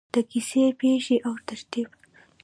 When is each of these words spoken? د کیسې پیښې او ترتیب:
د 0.13 0.15
کیسې 0.31 0.63
پیښې 0.79 1.17
او 1.27 1.33
ترتیب: 1.47 1.89